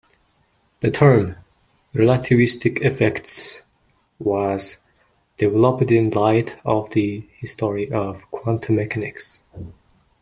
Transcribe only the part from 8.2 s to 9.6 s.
quantum mechanics.